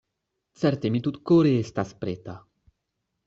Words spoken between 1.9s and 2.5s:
preta.